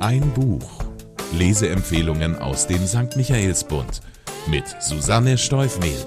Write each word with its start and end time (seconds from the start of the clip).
Ein 0.00 0.32
Buch. 0.32 0.84
Leseempfehlungen 1.32 2.38
aus 2.38 2.68
dem 2.68 2.86
St. 2.86 3.16
Michaelsbund 3.16 4.00
mit 4.48 4.64
Susanne 4.80 5.36
Steufmehl. 5.36 6.06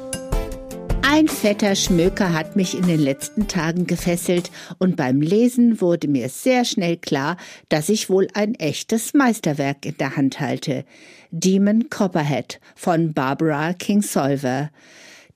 Ein 1.01 1.28
fetter 1.28 1.75
Schmöker 1.75 2.31
hat 2.31 2.55
mich 2.55 2.77
in 2.77 2.88
den 2.88 3.01
letzten 3.01 3.49
Tagen 3.49 3.88
gefesselt 3.88 4.49
und 4.79 4.96
beim 4.96 5.19
Lesen 5.19 5.81
wurde 5.81 6.07
mir 6.07 6.29
sehr 6.29 6.63
schnell 6.63 6.96
klar, 6.96 7.35
dass 7.67 7.89
ich 7.89 8.09
wohl 8.09 8.29
ein 8.33 8.55
echtes 8.55 9.13
Meisterwerk 9.13 9.85
in 9.85 9.97
der 9.97 10.15
Hand 10.15 10.39
halte. 10.39 10.85
Demon 11.31 11.89
Copperhead 11.89 12.62
von 12.78 13.13
Barbara 13.13 13.73
Kingsolver. 13.73 14.69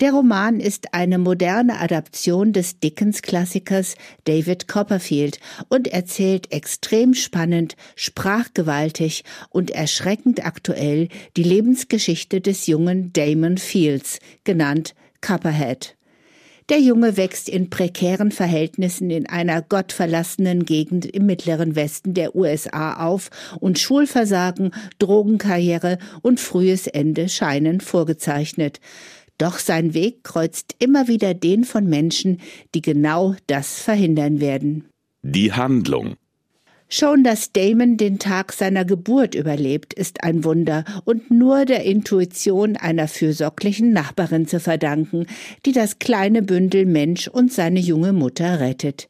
Der 0.01 0.11
Roman 0.11 0.59
ist 0.59 0.93
eine 0.93 1.17
moderne 1.17 1.79
Adaption 1.79 2.51
des 2.51 2.79
Dickens-Klassikers 2.79 3.95
David 4.25 4.67
Copperfield 4.67 5.39
und 5.69 5.87
erzählt 5.87 6.51
extrem 6.51 7.13
spannend, 7.13 7.77
sprachgewaltig 7.95 9.23
und 9.49 9.71
erschreckend 9.71 10.45
aktuell 10.45 11.07
die 11.37 11.43
Lebensgeschichte 11.43 12.41
des 12.41 12.67
jungen 12.67 13.13
Damon 13.13 13.57
Fields, 13.57 14.19
genannt 14.43 14.95
Copperhead. 15.21 15.95
Der 16.67 16.79
Junge 16.79 17.15
wächst 17.15 17.47
in 17.47 17.69
prekären 17.69 18.31
Verhältnissen 18.31 19.11
in 19.11 19.29
einer 19.29 19.61
gottverlassenen 19.61 20.65
Gegend 20.65 21.05
im 21.05 21.27
mittleren 21.27 21.75
Westen 21.75 22.15
der 22.15 22.35
USA 22.35 23.05
auf 23.05 23.29
und 23.61 23.77
Schulversagen, 23.77 24.71
Drogenkarriere 24.97 25.99
und 26.23 26.39
frühes 26.39 26.87
Ende 26.87 27.29
scheinen 27.29 27.81
vorgezeichnet. 27.81 28.81
Doch 29.37 29.59
sein 29.59 29.93
Weg 29.93 30.23
kreuzt 30.23 30.75
immer 30.79 31.07
wieder 31.07 31.33
den 31.33 31.63
von 31.63 31.87
Menschen, 31.87 32.39
die 32.73 32.81
genau 32.81 33.35
das 33.47 33.79
verhindern 33.79 34.39
werden. 34.39 34.85
Die 35.23 35.51
Handlung 35.51 36.15
Schon, 36.87 37.23
dass 37.23 37.51
Damon 37.51 37.97
den 37.97 38.19
Tag 38.19 38.53
seiner 38.53 38.85
Geburt 38.85 39.33
überlebt, 39.33 39.93
ist 39.93 40.23
ein 40.23 40.43
Wunder 40.43 40.85
und 41.03 41.31
nur 41.31 41.65
der 41.65 41.83
Intuition 41.83 42.77
einer 42.77 43.07
fürsorglichen 43.07 43.91
Nachbarin 43.91 44.47
zu 44.47 44.59
verdanken, 44.59 45.25
die 45.65 45.71
das 45.71 45.97
kleine 45.97 46.43
Bündel 46.43 46.85
Mensch 46.85 47.27
und 47.27 47.51
seine 47.51 47.79
junge 47.79 48.13
Mutter 48.13 48.59
rettet. 48.59 49.09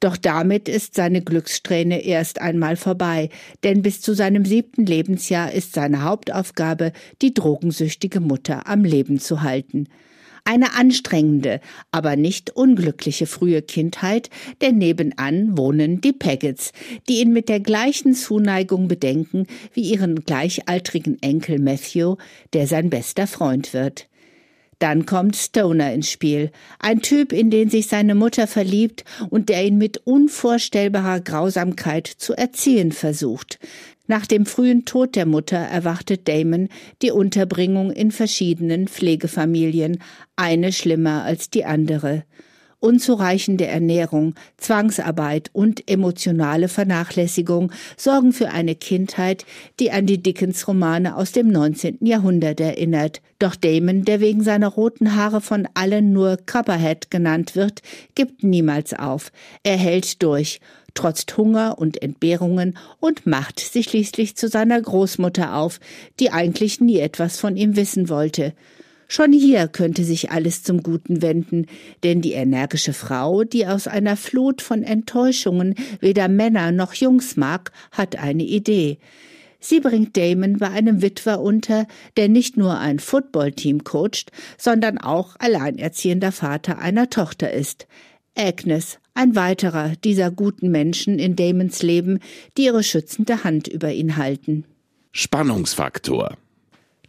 Doch 0.00 0.16
damit 0.16 0.68
ist 0.68 0.94
seine 0.94 1.22
Glückssträhne 1.22 2.04
erst 2.04 2.40
einmal 2.40 2.76
vorbei, 2.76 3.30
denn 3.64 3.82
bis 3.82 4.00
zu 4.00 4.14
seinem 4.14 4.44
siebten 4.44 4.84
Lebensjahr 4.84 5.52
ist 5.52 5.74
seine 5.74 6.02
Hauptaufgabe, 6.02 6.92
die 7.22 7.32
drogensüchtige 7.32 8.20
Mutter 8.20 8.66
am 8.66 8.84
Leben 8.84 9.18
zu 9.18 9.42
halten. 9.42 9.88
Eine 10.48 10.74
anstrengende, 10.74 11.60
aber 11.90 12.14
nicht 12.14 12.54
unglückliche 12.54 13.26
frühe 13.26 13.62
Kindheit, 13.62 14.30
denn 14.60 14.78
nebenan 14.78 15.58
wohnen 15.58 16.00
die 16.00 16.12
Paggets, 16.12 16.72
die 17.08 17.20
ihn 17.20 17.32
mit 17.32 17.48
der 17.48 17.58
gleichen 17.58 18.14
Zuneigung 18.14 18.86
bedenken 18.86 19.48
wie 19.72 19.90
ihren 19.90 20.24
gleichaltrigen 20.24 21.20
Enkel 21.20 21.58
Matthew, 21.58 22.14
der 22.52 22.68
sein 22.68 22.90
bester 22.90 23.26
Freund 23.26 23.74
wird. 23.74 24.08
Dann 24.78 25.06
kommt 25.06 25.36
Stoner 25.36 25.92
ins 25.92 26.10
Spiel, 26.10 26.50
ein 26.78 27.00
Typ, 27.00 27.32
in 27.32 27.50
den 27.50 27.70
sich 27.70 27.86
seine 27.86 28.14
Mutter 28.14 28.46
verliebt 28.46 29.04
und 29.30 29.48
der 29.48 29.64
ihn 29.64 29.78
mit 29.78 29.98
unvorstellbarer 30.04 31.20
Grausamkeit 31.20 32.06
zu 32.06 32.34
erziehen 32.34 32.92
versucht. 32.92 33.58
Nach 34.06 34.26
dem 34.26 34.46
frühen 34.46 34.84
Tod 34.84 35.16
der 35.16 35.26
Mutter 35.26 35.56
erwartet 35.56 36.28
Damon 36.28 36.68
die 37.02 37.10
Unterbringung 37.10 37.90
in 37.90 38.12
verschiedenen 38.12 38.86
Pflegefamilien, 38.86 39.98
eine 40.36 40.72
schlimmer 40.72 41.24
als 41.24 41.50
die 41.50 41.64
andere 41.64 42.24
unzureichende 42.80 43.66
Ernährung, 43.66 44.34
Zwangsarbeit 44.56 45.50
und 45.52 45.88
emotionale 45.90 46.68
Vernachlässigung 46.68 47.72
sorgen 47.96 48.32
für 48.32 48.50
eine 48.50 48.74
Kindheit, 48.74 49.44
die 49.80 49.90
an 49.90 50.06
die 50.06 50.22
Dickens-Romane 50.22 51.16
aus 51.16 51.32
dem 51.32 51.48
19. 51.48 51.98
Jahrhundert 52.02 52.60
erinnert. 52.60 53.22
Doch 53.38 53.56
Damon, 53.56 54.04
der 54.04 54.20
wegen 54.20 54.42
seiner 54.42 54.68
roten 54.68 55.14
Haare 55.14 55.40
von 55.40 55.68
allen 55.74 56.12
nur 56.12 56.38
Copperhead 56.46 57.10
genannt 57.10 57.56
wird, 57.56 57.82
gibt 58.14 58.42
niemals 58.42 58.94
auf. 58.94 59.32
Er 59.62 59.76
hält 59.76 60.22
durch 60.22 60.60
trotzt 60.96 61.36
Hunger 61.36 61.78
und 61.78 62.02
Entbehrungen 62.02 62.76
und 62.98 63.26
macht 63.26 63.60
sich 63.60 63.86
schließlich 63.86 64.36
zu 64.36 64.48
seiner 64.48 64.80
Großmutter 64.80 65.54
auf, 65.54 65.78
die 66.18 66.32
eigentlich 66.32 66.80
nie 66.80 66.98
etwas 66.98 67.38
von 67.38 67.56
ihm 67.56 67.76
wissen 67.76 68.08
wollte. 68.08 68.54
Schon 69.08 69.32
hier 69.32 69.68
könnte 69.68 70.02
sich 70.02 70.30
alles 70.32 70.64
zum 70.64 70.82
Guten 70.82 71.22
wenden, 71.22 71.66
denn 72.02 72.20
die 72.20 72.32
energische 72.32 72.92
Frau, 72.92 73.44
die 73.44 73.66
aus 73.66 73.86
einer 73.86 74.16
Flut 74.16 74.62
von 74.62 74.82
Enttäuschungen 74.82 75.76
weder 76.00 76.28
Männer 76.28 76.72
noch 76.72 76.92
Jungs 76.94 77.36
mag, 77.36 77.70
hat 77.92 78.16
eine 78.16 78.42
Idee. 78.42 78.98
Sie 79.60 79.80
bringt 79.80 80.16
Damon 80.16 80.58
bei 80.58 80.70
einem 80.70 81.02
Witwer 81.02 81.40
unter, 81.40 81.86
der 82.16 82.28
nicht 82.28 82.56
nur 82.56 82.78
ein 82.78 82.98
Footballteam 82.98 83.84
coacht, 83.84 84.30
sondern 84.58 84.98
auch 84.98 85.36
alleinerziehender 85.38 86.32
Vater 86.32 86.78
einer 86.78 87.08
Tochter 87.08 87.52
ist. 87.52 87.86
Agnes, 88.36 88.98
ein 89.14 89.34
weiterer 89.34 89.92
dieser 90.04 90.30
guten 90.30 90.70
Menschen 90.70 91.18
in 91.18 91.36
Damons 91.36 91.82
Leben, 91.82 92.18
die 92.56 92.64
ihre 92.64 92.82
schützende 92.82 93.44
Hand 93.44 93.66
über 93.66 93.92
ihn 93.92 94.16
halten. 94.16 94.64
Spannungsfaktor 95.12 96.36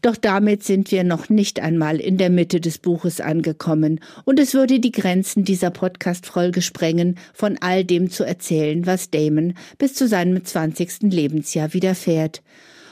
doch 0.02 0.16
damit 0.16 0.64
sind 0.64 0.92
wir 0.92 1.04
noch 1.04 1.30
nicht 1.30 1.60
einmal 1.60 2.00
in 2.00 2.18
der 2.18 2.30
Mitte 2.30 2.60
des 2.62 2.78
Buches 2.78 3.22
angekommen, 3.22 4.00
und 4.26 4.40
es 4.40 4.54
würde 4.54 4.80
die 4.80 4.92
Grenzen 4.92 5.44
dieser 5.44 5.72
Podcast-Folge 5.72 6.62
sprengen, 6.62 7.18
von 7.34 7.58
all 7.60 7.84
dem 7.84 8.10
zu 8.10 8.24
erzählen, 8.24 8.86
was 8.86 9.10
Damon 9.10 9.54
bis 9.78 9.94
zu 9.94 10.08
seinem 10.08 10.46
zwanzigsten 10.46 11.12
Lebensjahr 11.12 11.74
widerfährt. 11.74 12.42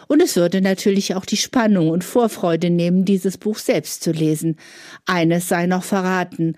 Und 0.07 0.21
es 0.21 0.35
würde 0.35 0.61
natürlich 0.61 1.15
auch 1.15 1.25
die 1.25 1.37
Spannung 1.37 1.89
und 1.89 2.03
Vorfreude 2.03 2.69
nehmen, 2.69 3.05
dieses 3.05 3.37
Buch 3.37 3.57
selbst 3.57 4.03
zu 4.03 4.11
lesen. 4.11 4.57
Eines 5.05 5.47
sei 5.47 5.65
noch 5.65 5.83
verraten. 5.83 6.55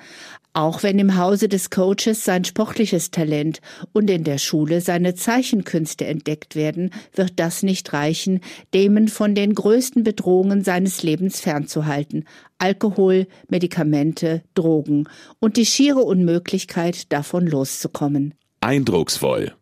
Auch 0.58 0.82
wenn 0.82 0.98
im 0.98 1.18
Hause 1.18 1.50
des 1.50 1.70
Coaches 1.70 2.26
sein 2.26 2.44
sportliches 2.44 3.12
Talent 3.12 3.62
und 3.94 4.10
in 4.10 4.24
der 4.24 4.40
Schule 4.40 4.82
seine 4.82 5.14
Zeichenkünste 5.14 6.08
entdeckt 6.08 6.56
werden, 6.56 6.90
wird 7.14 7.34
das 7.36 7.62
nicht 7.62 7.94
reichen, 7.94 8.40
Damon 8.72 9.08
von 9.08 9.36
den 9.36 9.54
größten 9.54 10.04
Bedrohungen 10.04 10.64
seines 10.64 11.04
Lebens 11.04 11.40
fernzuhalten. 11.40 12.26
Alkohol, 12.58 13.28
Medikamente, 13.50 14.42
Drogen 14.56 15.08
und 15.38 15.58
die 15.58 15.66
schiere 15.68 16.00
Unmöglichkeit, 16.00 17.12
davon 17.14 17.46
loszukommen. 17.46 18.34
Eindrucksvoll. 18.60 19.54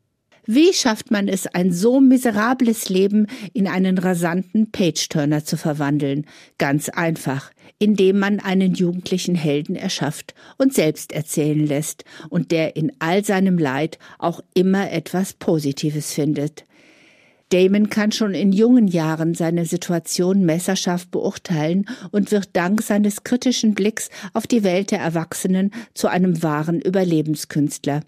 Wie 0.47 0.73
schafft 0.73 1.09
man 1.09 1.27
es, 1.27 1.47
ein 1.47 1.71
so 1.71 1.99
miserables 1.99 2.89
Leben 2.89 3.27
in 3.53 3.67
einen 3.67 3.97
rasanten 3.97 4.71
Page-Turner 4.71 5.43
zu 5.43 5.57
verwandeln? 5.57 6.27
Ganz 6.59 6.89
einfach, 6.89 7.51
indem 7.79 8.19
man 8.19 8.39
einen 8.39 8.75
jugendlichen 8.75 9.33
Helden 9.33 9.75
erschafft 9.75 10.35
und 10.57 10.73
selbst 10.73 11.13
erzählen 11.13 11.65
lässt 11.65 12.05
und 12.29 12.51
der 12.51 12.75
in 12.75 12.91
all 12.99 13.25
seinem 13.25 13.57
Leid 13.57 13.97
auch 14.19 14.39
immer 14.53 14.91
etwas 14.91 15.33
Positives 15.33 16.13
findet. 16.13 16.63
Damon 17.49 17.89
kann 17.89 18.11
schon 18.11 18.33
in 18.33 18.51
jungen 18.51 18.87
Jahren 18.87 19.33
seine 19.33 19.65
Situation 19.65 20.45
messerscharf 20.45 21.07
beurteilen 21.07 21.85
und 22.11 22.31
wird 22.31 22.49
dank 22.53 22.81
seines 22.81 23.23
kritischen 23.23 23.75
Blicks 23.75 24.09
auf 24.33 24.45
die 24.45 24.63
Welt 24.63 24.91
der 24.91 24.99
Erwachsenen 24.99 25.71
zu 25.93 26.07
einem 26.07 26.41
wahren 26.43 26.81
Überlebenskünstler. 26.81 28.01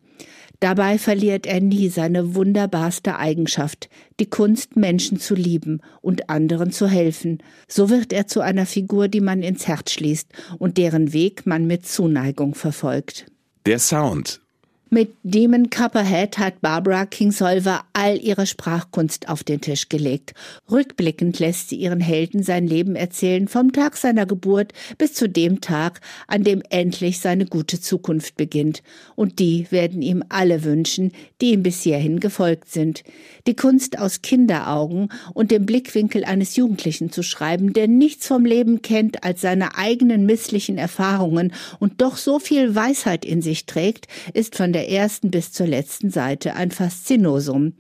Dabei 0.60 0.98
verliert 0.98 1.46
er 1.46 1.62
nie 1.62 1.90
seine 1.90 2.34
wunderbarste 2.34 3.18
Eigenschaft, 3.18 3.90
die 4.20 4.26
Kunst, 4.26 4.76
Menschen 4.76 5.20
zu 5.20 5.36
lieben 5.36 5.82
und 6.02 6.30
anderen 6.30 6.72
zu 6.72 6.88
helfen. 6.88 7.44
So 7.68 7.90
wird 7.90 8.12
er 8.12 8.26
zu 8.26 8.42
einer 8.42 8.66
Figur, 8.66 9.08
die 9.08 9.22
man 9.22 9.44
ins 9.44 9.68
Herz 9.68 9.92
schließt 9.92 10.30
und 10.58 10.78
deren 10.78 11.14
Weg 11.14 11.46
man 11.46 11.68
mit 11.68 11.86
Zuneigung 11.86 12.56
verfolgt. 12.56 13.28
Der 13.68 13.78
Sound 13.78 14.42
mit 14.90 15.16
Demon 15.24 15.70
Copperhead 15.70 16.38
hat 16.38 16.62
Barbara 16.62 17.06
Kingsolver 17.06 17.82
all 17.94 18.18
ihre 18.18 18.46
Sprachkunst 18.46 19.28
auf 19.28 19.44
den 19.44 19.60
Tisch 19.60 19.90
gelegt. 19.90 20.34
Rückblickend 20.72 21.40
lässt 21.40 21.70
sie 21.70 21.76
ihren 21.76 22.00
Helden 22.00 22.44
sein 22.44 22.68
Leben 22.68 22.96
erzählen, 22.96 23.48
vom 23.48 23.74
Tag 23.74 23.98
seiner 23.98 24.26
Geburt 24.26 24.74
bis 24.98 25.14
zu 25.14 25.28
dem 25.28 25.62
Tag, 25.62 26.00
an 26.28 26.44
dem 26.44 26.62
endlich 26.70 27.20
seine 27.20 27.46
gute 27.46 27.82
Zukunft 27.82 28.38
beginnt. 28.38 28.82
Und 29.16 29.40
die 29.40 29.68
werden 29.72 30.02
ihm 30.02 30.24
alle 30.30 30.64
wünschen, 30.64 31.12
die 31.42 31.52
ihm 31.52 31.64
bis 31.64 31.82
hierhin 31.82 32.20
gefolgt 32.20 32.70
sind. 32.70 33.04
Die 33.46 33.56
Kunst 33.56 34.00
aus 34.00 34.22
Kinderaugen 34.22 35.10
und 35.34 35.52
dem 35.52 35.66
Blickwinkel 35.66 36.24
eines 36.24 36.56
Jugendlichen 36.56 37.12
zu 37.12 37.24
schreiben, 37.24 37.74
der 37.74 37.88
nichts 37.88 38.28
vom 38.28 38.46
Leben 38.46 38.82
kennt 38.82 39.24
als 39.24 39.42
seine 39.42 39.78
eigenen 39.78 40.26
misslichen 40.26 40.78
Erfahrungen 40.78 41.54
und 41.80 42.02
doch 42.02 42.18
so 42.18 42.40
viel 42.40 42.76
Weisheit 42.76 43.26
in 43.26 43.42
sich 43.42 43.66
trägt, 43.66 44.08
ist 44.34 44.56
von 44.56 44.72
der 44.72 44.77
ersten 44.86 45.32
bis 45.32 45.52
zur 45.52 45.68
letzten 45.68 46.12
Seite 46.12 46.56
ein 46.56 46.72
Faszinosum. 46.72 47.74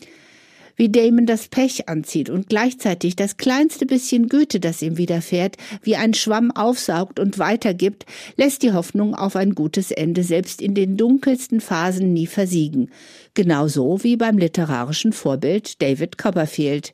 Wie 0.78 0.90
Damon 0.90 1.26
das 1.26 1.48
Pech 1.48 1.90
anzieht 1.90 2.30
und 2.30 2.50
gleichzeitig 2.50 3.16
das 3.16 3.38
kleinste 3.38 3.88
bisschen 3.88 4.30
Güte, 4.30 4.60
das 4.60 4.84
ihm 4.84 4.98
widerfährt, 4.98 5.58
wie 5.82 5.96
ein 5.96 6.14
Schwamm 6.14 6.52
aufsaugt 6.52 7.20
und 7.20 7.40
weitergibt, 7.40 8.06
lässt 8.36 8.62
die 8.62 8.74
Hoffnung 8.74 9.16
auf 9.16 9.36
ein 9.36 9.56
gutes 9.56 9.90
Ende 9.90 10.24
selbst 10.24 10.62
in 10.62 10.76
den 10.76 10.96
dunkelsten 10.96 11.62
Phasen 11.62 12.14
nie 12.14 12.28
versiegen. 12.28 12.92
Genauso 13.34 14.04
wie 14.04 14.18
beim 14.18 14.38
literarischen 14.38 15.14
Vorbild 15.14 15.82
David 15.82 16.20
Copperfield. 16.20 16.94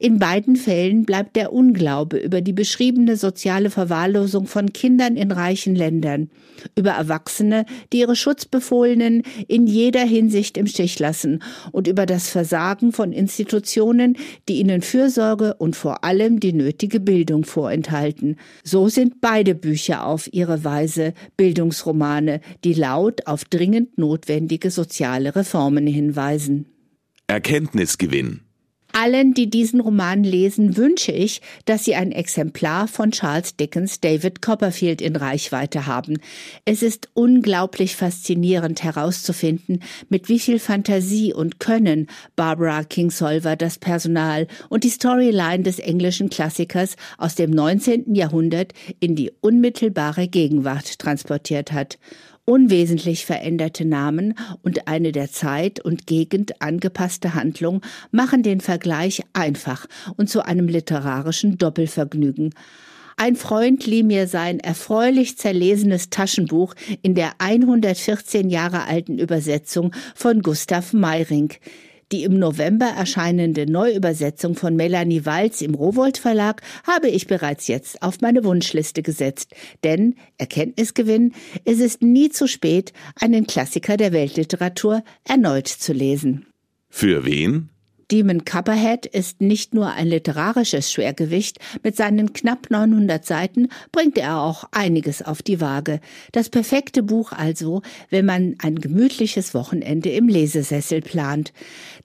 In 0.00 0.20
beiden 0.20 0.54
Fällen 0.54 1.04
bleibt 1.04 1.34
der 1.34 1.52
Unglaube 1.52 2.18
über 2.18 2.40
die 2.40 2.52
beschriebene 2.52 3.16
soziale 3.16 3.68
Verwahrlosung 3.68 4.46
von 4.46 4.72
Kindern 4.72 5.16
in 5.16 5.32
reichen 5.32 5.74
Ländern, 5.74 6.30
über 6.76 6.92
Erwachsene, 6.92 7.66
die 7.92 7.98
ihre 7.98 8.14
Schutzbefohlenen 8.14 9.24
in 9.48 9.66
jeder 9.66 10.04
Hinsicht 10.04 10.56
im 10.56 10.68
Stich 10.68 11.00
lassen 11.00 11.42
und 11.72 11.88
über 11.88 12.06
das 12.06 12.28
Versagen 12.28 12.92
von 12.92 13.12
Institutionen, 13.12 14.16
die 14.48 14.60
ihnen 14.60 14.82
Fürsorge 14.82 15.54
und 15.54 15.74
vor 15.74 16.04
allem 16.04 16.38
die 16.38 16.52
nötige 16.52 17.00
Bildung 17.00 17.44
vorenthalten. 17.44 18.36
So 18.62 18.88
sind 18.88 19.20
beide 19.20 19.56
Bücher 19.56 20.06
auf 20.06 20.32
ihre 20.32 20.62
Weise 20.62 21.12
Bildungsromane, 21.36 22.40
die 22.62 22.74
laut 22.74 23.26
auf 23.26 23.44
dringend 23.44 23.98
notwendige 23.98 24.70
soziale 24.70 25.34
Reformen 25.34 25.88
hinweisen. 25.88 26.66
Erkenntnisgewinn 27.26 28.42
allen, 28.92 29.34
die 29.34 29.50
diesen 29.50 29.80
Roman 29.80 30.24
lesen, 30.24 30.76
wünsche 30.76 31.12
ich, 31.12 31.40
dass 31.64 31.84
sie 31.84 31.94
ein 31.94 32.12
Exemplar 32.12 32.88
von 32.88 33.10
Charles 33.10 33.56
Dickens 33.56 34.00
David 34.00 34.42
Copperfield 34.42 35.00
in 35.00 35.16
Reichweite 35.16 35.86
haben. 35.86 36.18
Es 36.64 36.82
ist 36.82 37.08
unglaublich 37.14 37.96
faszinierend 37.96 38.82
herauszufinden, 38.82 39.82
mit 40.08 40.28
wie 40.28 40.38
viel 40.38 40.58
Fantasie 40.58 41.32
und 41.32 41.60
Können 41.60 42.08
Barbara 42.36 42.84
Kingsolver 42.84 43.56
das 43.56 43.78
Personal 43.78 44.46
und 44.68 44.84
die 44.84 44.90
Storyline 44.90 45.62
des 45.62 45.78
englischen 45.78 46.30
Klassikers 46.30 46.96
aus 47.16 47.34
dem 47.34 47.50
19. 47.50 48.14
Jahrhundert 48.14 48.72
in 49.00 49.16
die 49.16 49.32
unmittelbare 49.40 50.28
Gegenwart 50.28 50.98
transportiert 50.98 51.72
hat 51.72 51.98
unwesentlich 52.48 53.26
veränderte 53.26 53.84
Namen 53.84 54.32
und 54.62 54.88
eine 54.88 55.12
der 55.12 55.30
Zeit 55.30 55.80
und 55.80 56.06
Gegend 56.06 56.62
angepasste 56.62 57.34
Handlung 57.34 57.82
machen 58.10 58.42
den 58.42 58.62
Vergleich 58.62 59.22
einfach 59.34 59.86
und 60.16 60.30
zu 60.30 60.42
einem 60.42 60.66
literarischen 60.66 61.58
Doppelvergnügen. 61.58 62.54
Ein 63.18 63.36
Freund 63.36 63.84
lieh 63.84 64.02
mir 64.02 64.26
sein 64.28 64.60
erfreulich 64.60 65.36
zerlesenes 65.36 66.08
Taschenbuch 66.08 66.74
in 67.02 67.14
der 67.14 67.32
114 67.36 68.48
Jahre 68.48 68.84
alten 68.84 69.18
Übersetzung 69.18 69.92
von 70.14 70.40
Gustav 70.40 70.94
Meyring. 70.94 71.52
Die 72.10 72.24
im 72.24 72.38
November 72.38 72.86
erscheinende 72.86 73.70
Neuübersetzung 73.70 74.54
von 74.54 74.76
Melanie 74.76 75.26
Walz 75.26 75.60
im 75.60 75.74
Rowold 75.74 76.16
Verlag 76.16 76.62
habe 76.86 77.08
ich 77.08 77.26
bereits 77.26 77.68
jetzt 77.68 78.02
auf 78.02 78.22
meine 78.22 78.44
Wunschliste 78.44 79.02
gesetzt. 79.02 79.54
Denn, 79.84 80.14
Erkenntnisgewinn, 80.38 81.34
es 81.66 81.80
ist 81.80 82.00
nie 82.00 82.30
zu 82.30 82.48
spät, 82.48 82.94
einen 83.20 83.46
Klassiker 83.46 83.98
der 83.98 84.12
Weltliteratur 84.12 85.02
erneut 85.24 85.68
zu 85.68 85.92
lesen. 85.92 86.46
Für 86.88 87.26
wen? 87.26 87.68
Demon 88.10 88.46
Copperhead 88.46 89.04
ist 89.04 89.42
nicht 89.42 89.74
nur 89.74 89.92
ein 89.92 90.06
literarisches 90.06 90.90
Schwergewicht, 90.90 91.58
mit 91.82 91.94
seinen 91.94 92.32
knapp 92.32 92.70
900 92.70 93.22
Seiten 93.22 93.68
bringt 93.92 94.16
er 94.16 94.40
auch 94.40 94.64
einiges 94.72 95.20
auf 95.20 95.42
die 95.42 95.60
Waage. 95.60 96.00
Das 96.32 96.48
perfekte 96.48 97.02
Buch 97.02 97.32
also, 97.32 97.82
wenn 98.08 98.24
man 98.24 98.54
ein 98.62 98.76
gemütliches 98.76 99.52
Wochenende 99.52 100.08
im 100.08 100.26
Lesesessel 100.26 101.02
plant. 101.02 101.52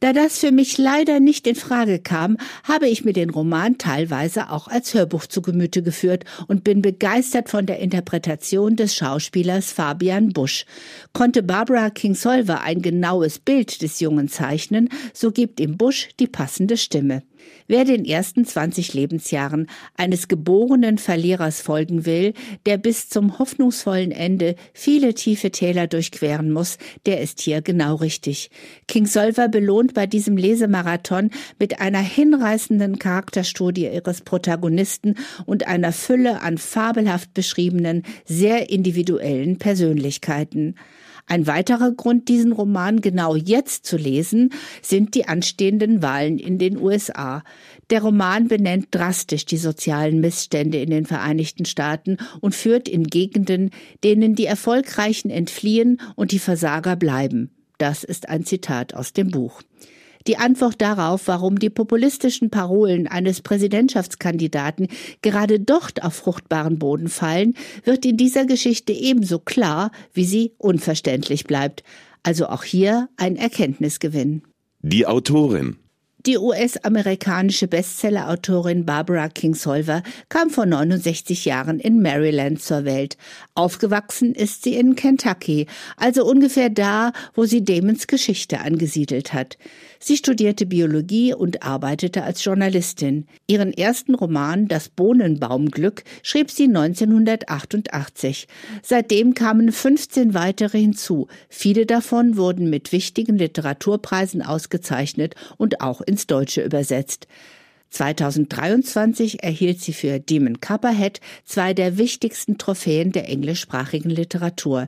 Da 0.02 0.12
das 0.12 0.40
für 0.40 0.52
mich 0.52 0.78
leider 0.78 1.22
nicht 1.22 1.48
in 1.48 1.56
Frage 1.56 2.00
kam, 2.00 2.36
habe 2.66 2.90
ich 2.90 3.06
mir 3.06 3.14
den 3.14 3.30
Roman 3.30 3.78
teilweise 3.78 4.50
auch 4.50 4.68
als 4.68 4.94
Hörbuch 4.94 5.26
zu 5.26 5.42
Gemüte 5.42 5.84
geführt 5.84 6.26
und 6.48 6.66
bin 6.66 6.82
begeistert 6.82 7.48
von 7.48 7.66
der 7.66 7.80
Interpretation 7.80 8.76
des 8.76 8.94
Schauspielers 8.94 9.72
Fabian 9.72 10.34
Busch. 10.34 10.66
Konnte 11.14 11.44
Barbara 11.44 11.90
Kingsolver 11.92 12.60
ein 12.60 12.82
genaues 12.82 13.40
Bild 13.40 13.82
des 13.82 14.02
Jungen 14.02 14.28
zeichnen, 14.28 14.90
so 15.14 15.32
gibt 15.32 15.62
ihm 15.62 15.78
Busch 15.78 15.93
Busch 15.94 16.10
die 16.20 16.26
passende 16.26 16.76
Stimme. 16.76 17.22
Wer 17.68 17.86
den 17.86 18.04
ersten 18.04 18.46
20 18.46 18.96
Lebensjahren 18.96 19.68
eines 19.96 20.28
geborenen 20.28 20.98
Verlierers 20.98 21.62
folgen 21.62 22.08
will, 22.08 22.34
der 22.66 22.78
bis 22.78 23.10
zum 23.10 23.38
hoffnungsvollen 23.38 24.12
Ende 24.12 24.56
viele 24.74 25.14
tiefe 25.14 25.52
Täler 25.52 25.86
durchqueren 25.86 26.52
muss, 26.52 26.80
der 27.06 27.22
ist 27.22 27.42
hier 27.42 27.62
genau 27.62 27.94
richtig. 27.94 28.50
King 28.88 29.06
Solver 29.06 29.50
belohnt 29.50 29.94
bei 29.94 30.08
diesem 30.08 30.36
Lesemarathon 30.36 31.30
mit 31.60 31.80
einer 31.80 32.02
hinreißenden 32.02 32.98
Charakterstudie 32.98 33.86
ihres 33.86 34.22
Protagonisten 34.22 35.14
und 35.46 35.68
einer 35.68 35.92
Fülle 35.92 36.42
an 36.42 36.58
fabelhaft 36.58 37.36
beschriebenen, 37.36 38.02
sehr 38.26 38.72
individuellen 38.72 39.60
Persönlichkeiten. 39.60 40.74
Ein 41.26 41.48
weiterer 41.48 41.92
Grund, 41.92 42.28
diesen 42.28 42.52
Roman 42.52 43.02
genau 43.02 43.36
jetzt 43.36 43.86
zu 43.86 43.98
lesen, 43.98 44.54
sind 44.82 45.16
die 45.16 45.28
anstehenden 45.28 46.02
Wahlen 46.02 46.38
in 46.38 46.58
den 46.58 46.78
USA. 46.78 47.44
Der 47.90 48.02
Roman 48.02 48.48
benennt 48.48 48.88
drastisch 48.92 49.46
die 49.46 49.58
sozialen 49.58 50.20
Missstände 50.20 50.82
in 50.82 50.90
den 50.90 51.06
Vereinigten 51.06 51.66
Staaten 51.66 52.18
und 52.42 52.56
führt 52.56 52.90
in 52.90 53.06
Gegenden, 53.06 53.72
denen 54.04 54.36
die 54.36 54.46
Erfolgreichen 54.46 55.30
entfliehen 55.30 56.02
und 56.16 56.32
die 56.32 56.40
Versager 56.40 56.96
bleiben. 56.96 57.52
Das 57.78 58.04
ist 58.04 58.30
ein 58.30 58.46
Zitat 58.46 58.94
aus 58.94 59.14
dem 59.14 59.30
Buch. 59.30 59.62
Die 60.28 60.38
Antwort 60.38 60.82
darauf, 60.82 61.28
warum 61.28 61.60
die 61.60 61.70
populistischen 61.70 62.50
Parolen 62.50 63.08
eines 63.08 63.42
Präsidentschaftskandidaten 63.42 64.88
gerade 65.22 65.60
dort 65.60 66.04
auf 66.04 66.14
fruchtbaren 66.14 66.80
Boden 66.80 67.10
fallen, 67.10 67.56
wird 67.84 68.06
in 68.06 68.18
dieser 68.18 68.46
Geschichte 68.46 68.94
ebenso 68.94 69.40
klar, 69.40 69.92
wie 70.14 70.26
sie 70.26 70.54
unverständlich 70.58 71.44
bleibt. 71.46 71.84
Also 72.24 72.48
auch 72.48 72.64
hier 72.64 73.10
ein 73.18 73.36
Erkenntnisgewinn. 73.36 74.44
Die 74.82 75.06
Autorin 75.06 75.78
die 76.26 76.38
US-amerikanische 76.38 77.68
Bestsellerautorin 77.68 78.86
Barbara 78.86 79.28
Kingsolver 79.28 80.04
kam 80.30 80.50
vor 80.50 80.66
69 80.66 81.44
Jahren 81.44 81.82
in 81.82 82.02
Maryland 82.02 82.62
zur 82.62 82.86
Welt. 82.86 83.18
Aufgewachsen 83.56 84.34
ist 84.34 84.64
sie 84.64 84.76
in 84.76 84.96
Kentucky, 84.96 85.68
also 85.98 86.24
ungefähr 86.24 86.70
da, 86.70 87.12
wo 87.34 87.44
sie 87.44 87.66
Damons 87.66 88.08
Geschichte 88.08 88.62
angesiedelt 88.62 89.34
hat. 89.34 89.58
Sie 90.06 90.18
studierte 90.18 90.66
Biologie 90.66 91.34
und 91.34 91.64
arbeitete 91.64 92.24
als 92.24 92.44
Journalistin. 92.44 93.26
Ihren 93.48 93.72
ersten 93.72 94.16
Roman 94.16 94.68
Das 94.68 94.90
Bohnenbaumglück 94.90 96.04
schrieb 96.24 96.52
sie 96.52 96.66
1988. 96.66 98.50
Seitdem 98.82 99.34
kamen 99.34 99.72
15 99.72 100.34
weitere 100.34 100.80
hinzu. 100.80 101.28
Viele 101.48 101.86
davon 101.86 102.36
wurden 102.36 102.70
mit 102.70 102.92
wichtigen 102.92 103.38
Literaturpreisen 103.38 104.42
ausgezeichnet 104.42 105.36
und 105.56 105.80
auch 105.80 106.02
ins 106.02 106.28
Deutsche 106.28 106.64
übersetzt. 106.64 107.30
2023 107.94 109.44
erhielt 109.44 109.80
sie 109.80 109.94
für 109.94 110.20
Demon 110.20 110.60
Copperhead 110.60 111.22
zwei 111.46 111.74
der 111.74 111.98
wichtigsten 111.98 112.58
Trophäen 112.58 113.12
der 113.12 113.30
englischsprachigen 113.30 114.10
Literatur, 114.10 114.88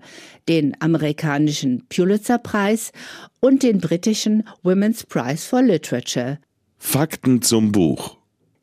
den 0.49 0.79
amerikanischen 0.81 1.85
Pulitzer-Preis 1.87 2.91
und 3.39 3.61
den 3.61 3.79
britischen 3.79 4.43
Women's 4.63 5.05
Prize 5.07 5.47
for 5.47 5.61
Literature. 5.61 6.39
Fakten 6.79 7.41
zum 7.41 7.71
Buch. 7.71 8.17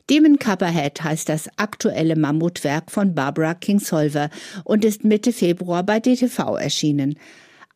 Demon 0.09 0.37
Copperhead 0.37 1.01
heißt 1.01 1.29
das 1.29 1.47
aktuelle 1.55 2.17
Mammutwerk 2.17 2.91
von 2.91 3.15
Barbara 3.15 3.53
Kingsolver 3.53 4.29
und 4.65 4.83
ist 4.83 5.05
Mitte 5.05 5.31
Februar 5.31 5.83
bei 5.83 6.01
DTV 6.01 6.57
erschienen. 6.57 7.15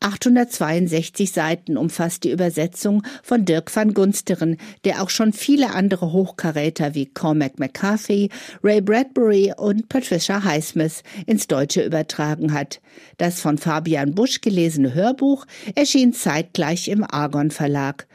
862 0.00 1.32
Seiten 1.32 1.76
umfasst 1.76 2.22
die 2.24 2.30
Übersetzung 2.30 3.02
von 3.22 3.44
Dirk 3.44 3.74
van 3.74 3.94
Gunsteren, 3.94 4.56
der 4.84 5.02
auch 5.02 5.10
schon 5.10 5.32
viele 5.32 5.70
andere 5.74 6.12
Hochkaräter 6.12 6.94
wie 6.94 7.06
Cormac 7.06 7.58
McCarthy, 7.58 8.30
Ray 8.62 8.80
Bradbury 8.80 9.52
und 9.56 9.88
Patricia 9.88 10.44
Highsmith 10.44 11.02
ins 11.26 11.48
Deutsche 11.48 11.84
übertragen 11.84 12.52
hat. 12.52 12.80
Das 13.16 13.40
von 13.40 13.58
Fabian 13.58 14.14
Busch 14.14 14.40
gelesene 14.40 14.94
Hörbuch 14.94 15.46
erschien 15.74 16.12
zeitgleich 16.12 16.88
im 16.88 17.04
Argon 17.04 17.50
Verlag. 17.50 18.06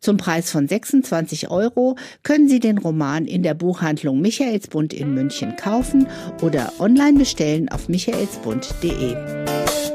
Zum 0.00 0.16
Preis 0.18 0.50
von 0.50 0.68
26 0.68 1.50
Euro 1.50 1.96
können 2.22 2.48
Sie 2.48 2.60
den 2.60 2.78
Roman 2.78 3.26
in 3.26 3.42
der 3.42 3.54
Buchhandlung 3.54 4.20
Michaelsbund 4.20 4.92
in 4.92 5.14
München 5.14 5.56
kaufen 5.56 6.06
oder 6.42 6.72
online 6.78 7.18
bestellen 7.18 7.68
auf 7.68 7.88
michaelsbund.de. 7.88 9.16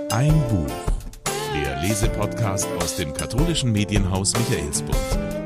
Ein 0.09 0.33
Buch. 0.49 0.90
Der 1.53 1.75
Lesepodcast 1.81 2.67
aus 2.79 2.95
dem 2.95 3.13
katholischen 3.13 3.71
Medienhaus 3.71 4.33
Michaelsbund. 4.37 5.40